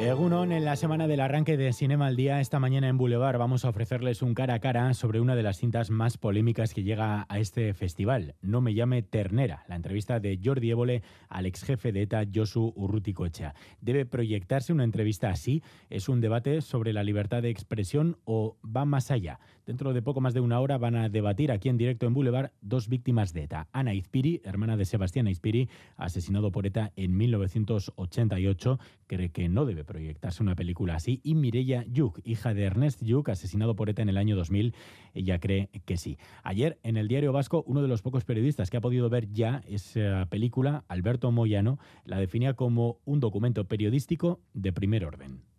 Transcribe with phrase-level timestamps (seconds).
[0.00, 3.66] Egunon, en la semana del arranque de Cinema al Día, esta mañana en Boulevard vamos
[3.66, 7.26] a ofrecerles un cara a cara sobre una de las cintas más polémicas que llega
[7.28, 8.34] a este festival.
[8.40, 12.72] No me llame Ternera, la entrevista de Jordi Évole al ex jefe de ETA, Josu
[12.76, 13.54] Urruticoechea.
[13.82, 15.62] ¿Debe proyectarse una entrevista así?
[15.90, 19.38] ¿Es un debate sobre la libertad de expresión o va más allá?
[19.66, 22.52] Dentro de poco más de una hora van a debatir aquí en directo en Boulevard
[22.62, 23.68] dos víctimas de ETA.
[23.70, 29.84] Ana Izpiri, hermana de Sebastián Izpiri, asesinado por ETA en 1988, cree que no debe
[29.90, 31.20] proyectarse una película así.
[31.24, 34.72] Y Mireia Yuk, hija de Ernest Yuk, asesinado por ETA en el año 2000,
[35.14, 36.16] ella cree que sí.
[36.44, 39.62] Ayer, en el Diario Vasco, uno de los pocos periodistas que ha podido ver ya
[39.66, 45.49] esa película, Alberto Moyano, la definía como un documento periodístico de primer orden.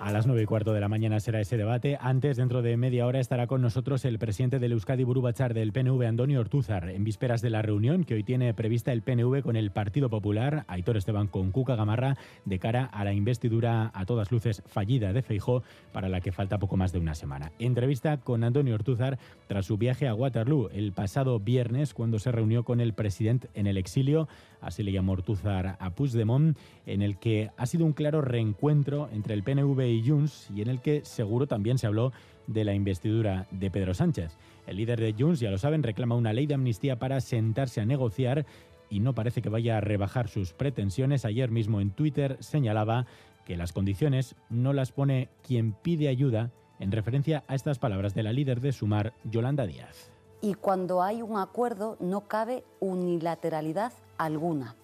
[0.00, 1.98] A las nueve y cuarto de la mañana será ese debate.
[2.00, 6.02] Antes, dentro de media hora, estará con nosotros el presidente del Euskadi Burubachar del PNV,
[6.06, 9.72] Antonio Ortúzar, en vísperas de la reunión que hoy tiene prevista el PNV con el
[9.72, 14.62] Partido Popular, Aitor Esteban con Cuca Gamarra, de cara a la investidura a todas luces
[14.66, 17.52] fallida de Feijó, para la que falta poco más de una semana.
[17.58, 22.64] Entrevista con Antonio Ortúzar tras su viaje a Waterloo el pasado viernes, cuando se reunió
[22.64, 24.28] con el presidente en el exilio,
[24.62, 29.34] así le llamó Ortúzar a Puigdemont, en el que ha sido un claro reencuentro entre
[29.34, 32.12] el PNV y Junts y en el que seguro también se habló
[32.46, 34.36] de la investidura de Pedro Sánchez.
[34.66, 37.86] El líder de Junts, ya lo saben, reclama una ley de amnistía para sentarse a
[37.86, 38.46] negociar
[38.88, 41.24] y no parece que vaya a rebajar sus pretensiones.
[41.24, 43.06] Ayer mismo en Twitter señalaba
[43.44, 48.22] que las condiciones no las pone quien pide ayuda en referencia a estas palabras de
[48.22, 50.10] la líder de Sumar, Yolanda Díaz.
[50.42, 54.74] Y cuando hay un acuerdo no cabe unilateralidad alguna.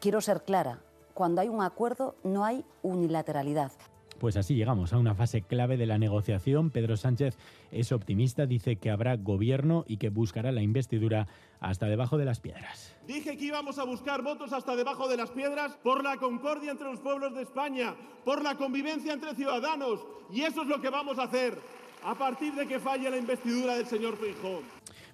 [0.00, 0.80] Quiero ser clara,
[1.14, 3.72] cuando hay un acuerdo no hay unilateralidad.
[4.18, 6.70] Pues así llegamos a una fase clave de la negociación.
[6.70, 7.36] Pedro Sánchez
[7.72, 11.26] es optimista, dice que habrá gobierno y que buscará la investidura
[11.60, 12.96] hasta debajo de las piedras.
[13.06, 16.90] Dije que íbamos a buscar votos hasta debajo de las piedras por la concordia entre
[16.90, 17.94] los pueblos de España,
[18.24, 20.00] por la convivencia entre ciudadanos.
[20.32, 21.58] Y eso es lo que vamos a hacer
[22.04, 24.62] a partir de que falle la investidura del señor Feijóo.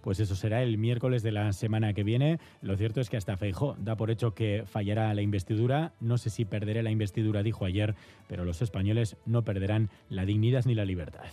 [0.00, 2.38] Pues eso será el miércoles de la semana que viene.
[2.62, 5.92] Lo cierto es que hasta Feijó da por hecho que fallará la investidura.
[6.00, 7.94] No sé si perderé la investidura, dijo ayer,
[8.28, 11.30] pero los españoles no perderán la dignidad ni la libertad.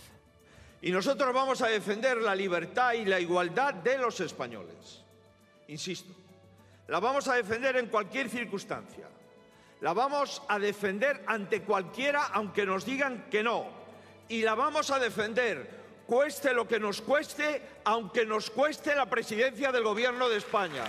[0.80, 5.02] Y nosotros vamos a defender la libertad y la igualdad de los españoles.
[5.68, 6.14] Insisto,
[6.86, 9.08] la vamos a defender en cualquier circunstancia.
[9.80, 13.66] La vamos a defender ante cualquiera aunque nos digan que no.
[14.28, 15.77] Y la vamos a defender
[16.08, 20.84] cueste lo que nos cueste, aunque nos cueste la presidencia del Gobierno de España.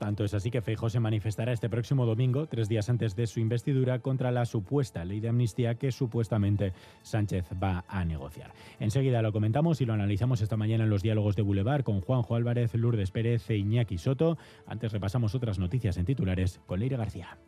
[0.00, 3.38] Tanto es así que Feijóo se manifestará este próximo domingo, tres días antes de su
[3.38, 8.52] investidura, contra la supuesta ley de amnistía que supuestamente Sánchez va a negociar.
[8.80, 12.34] Enseguida lo comentamos y lo analizamos esta mañana en los diálogos de Boulevard con Juanjo
[12.34, 14.36] Álvarez, Lourdes Pérez e Iñaki Soto.
[14.66, 17.38] Antes repasamos otras noticias en titulares con Leire García.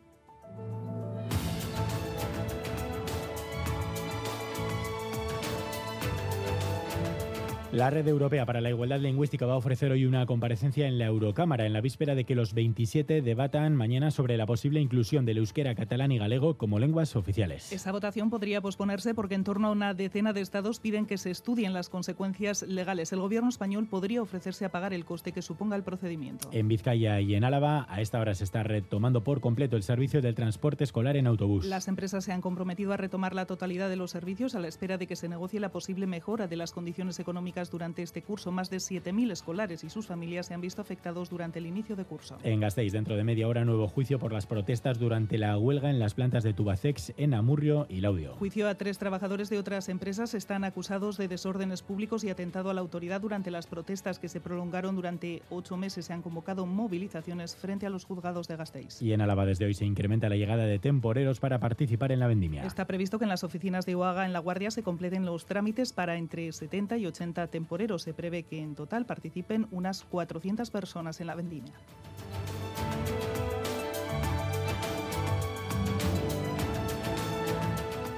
[7.73, 11.07] La Red Europea para la Igualdad Lingüística va a ofrecer hoy una comparecencia en la
[11.07, 15.39] Eurocámara en la víspera de que los 27 debatan mañana sobre la posible inclusión del
[15.39, 17.73] euskera, catalán y galego como lenguas oficiales.
[17.73, 21.29] Esa votación podría posponerse porque en torno a una decena de estados piden que se
[21.29, 23.11] estudien las consecuencias legales.
[23.11, 26.47] El gobierno español podría ofrecerse a pagar el coste que suponga el procedimiento.
[26.53, 30.21] En Vizcaya y en Álava, a esta hora se está retomando por completo el servicio
[30.21, 31.65] del transporte escolar en autobús.
[31.65, 34.97] Las empresas se han comprometido a retomar la totalidad de los servicios a la espera
[34.97, 38.51] de que se negocie la posible mejora de las condiciones económicas durante este curso.
[38.51, 42.05] Más de 7.000 escolares y sus familias se han visto afectados durante el inicio de
[42.05, 42.37] curso.
[42.43, 45.99] En Gasteiz, dentro de media hora, nuevo juicio por las protestas durante la huelga en
[45.99, 48.35] las plantas de Tubacex en Amurrio y Laudio.
[48.35, 52.73] Juicio a tres trabajadores de otras empresas están acusados de desórdenes públicos y atentado a
[52.73, 56.05] la autoridad durante las protestas que se prolongaron durante ocho meses.
[56.05, 59.01] Se han convocado movilizaciones frente a los juzgados de Gasteiz.
[59.01, 62.27] Y en Álava desde hoy se incrementa la llegada de temporeros para participar en la
[62.27, 62.65] vendimia.
[62.65, 65.93] Está previsto que en las oficinas de Oaga en La Guardia se completen los trámites
[65.93, 68.03] para entre 70 y 80 temporeros.
[68.03, 71.73] Se prevé que en total participen unas 400 personas en la vendimia.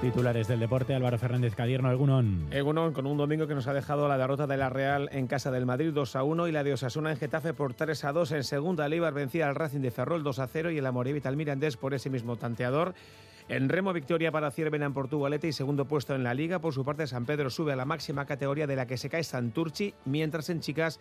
[0.00, 2.48] Titulares del deporte, Álvaro Fernández Cadierno, Egunon.
[2.50, 5.50] Egunon, con un domingo que nos ha dejado la derrota de la Real en casa
[5.50, 8.32] del Madrid 2 a 1 y la de Osasuna en Getafe por 3 a 2.
[8.32, 11.28] En segunda, el Eibar vencía al Racing de Ferrol 2 a 0 y el Amorebieta
[11.28, 12.94] al Mirandés por ese mismo tanteador.
[13.50, 16.60] En remo, victoria para Ciervena en Portugalete y segundo puesto en la Liga.
[16.60, 19.24] Por su parte, San Pedro sube a la máxima categoría de la que se cae
[19.24, 21.00] Santurchi, mientras en chicas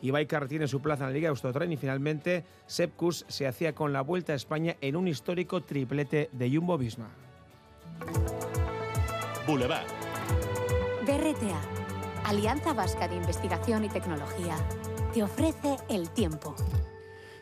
[0.00, 3.92] y Baikar tiene su plaza en la Liga Austotren y finalmente Sepkus se hacía con
[3.92, 7.10] la vuelta a España en un histórico triplete de Jumbo Visma.
[9.46, 9.84] Boulevard.
[11.04, 11.60] BRTA,
[12.24, 14.56] Alianza Vasca de Investigación y Tecnología,
[15.12, 16.56] te ofrece el tiempo.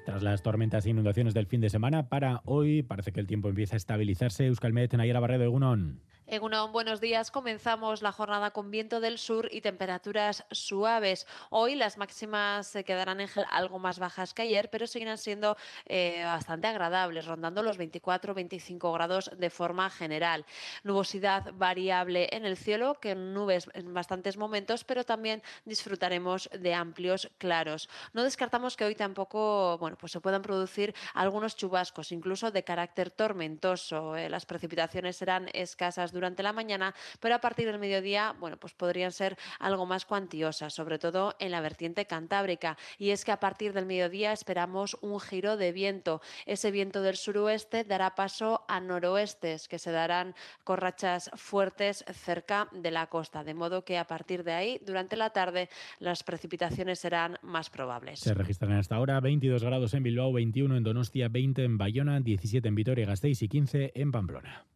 [0.08, 3.50] Tras las tormentas e inundaciones del fin de semana, para hoy parece que el tiempo
[3.50, 4.46] empieza a estabilizarse.
[4.46, 6.00] Euskalmet, Nayara Barredo, Egunon.
[6.30, 7.30] Egunon, buenos días.
[7.30, 11.26] Comenzamos la jornada con viento del sur y temperaturas suaves.
[11.48, 16.20] Hoy las máximas se quedarán en algo más bajas que ayer, pero seguirán siendo eh,
[16.22, 20.44] bastante agradables, rondando los 24-25 grados de forma general.
[20.82, 27.30] Nubosidad variable en el cielo, que nubes en bastantes momentos, pero también disfrutaremos de amplios
[27.38, 27.88] claros.
[28.12, 33.10] No descartamos que hoy tampoco, bueno, pues se puedan producir algunos chubascos, incluso de carácter
[33.10, 34.14] tormentoso.
[34.14, 38.74] Eh, las precipitaciones serán escasas durante la mañana, pero a partir del mediodía, bueno, pues
[38.74, 42.76] podrían ser algo más cuantiosas, sobre todo en la vertiente cantábrica.
[42.98, 46.20] Y es que a partir del mediodía esperamos un giro de viento.
[46.44, 50.34] Ese viento del suroeste dará paso a noroestes, que se darán
[50.64, 55.16] con rachas fuertes cerca de la costa, de modo que a partir de ahí, durante
[55.16, 55.68] la tarde,
[56.00, 58.20] las precipitaciones serán más probables.
[58.20, 62.66] Se registran hasta ahora 22 grados en Bilbao, 21 en Donostia, 20 en Bayona, 17
[62.66, 64.67] en Vitoria-Gasteiz y 15 en Pamplona.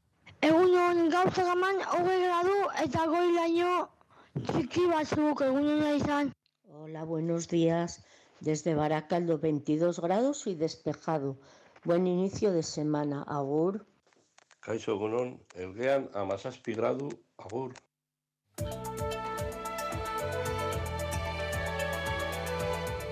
[1.13, 3.73] Egunon gauza gaman hogei gradu eta goilaino
[4.49, 6.31] txiki batzuk egunon izan.
[6.73, 8.01] Hola, buenos días.
[8.41, 11.37] Desde Baracaldo 22 grados y despejado.
[11.85, 13.25] Buen inicio de semana.
[13.29, 13.85] Agur.
[14.61, 17.75] Kaixo egunon, elgean amazazpi gradu, agur.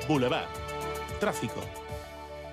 [0.08, 0.48] Boulevard.
[1.20, 1.60] Tráfico.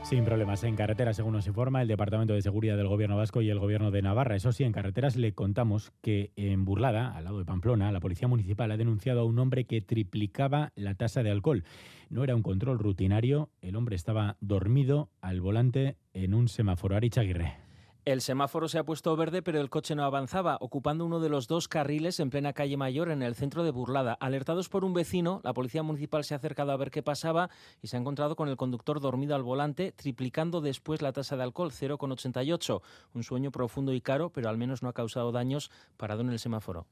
[0.08, 3.50] Sin problemas en carretera, según nos informa el Departamento de Seguridad del Gobierno Vasco y
[3.50, 4.38] el Gobierno de Navarra.
[4.38, 8.30] Eso sí, en carreteras le contamos que en Burlada, al lado de Pamplona, la Policía
[8.30, 11.66] Municipal ha denunciado a un hombre que triplicaba la tasa de alcohol.
[12.10, 16.96] No era un control rutinario, el hombre estaba dormido al volante en un semáforo.
[16.96, 17.67] Arichaguirre.
[18.08, 21.50] El semáforo se ha puesto verde, pero el coche no avanzaba, ocupando uno de los
[21.50, 24.14] dos carriles en plena calle Mayor, en el centro de Burlada.
[24.14, 27.50] Alertados por un vecino, la policía municipal se ha acercado a ver qué pasaba
[27.82, 31.44] y se ha encontrado con el conductor dormido al volante, triplicando después la tasa de
[31.44, 32.82] alcohol, 0,88.
[33.14, 36.40] Un sueño profundo y caro, pero al menos no ha causado daños parado en el
[36.40, 36.88] semáforo.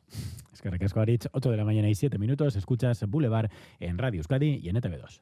[0.52, 2.58] Es que recasco Arich, 8 de la mañana y 7 minutos.
[2.58, 5.22] Escuchas Boulevard en Radio Euskadi y en ETV2.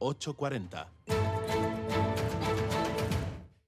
[0.00, 1.29] 840.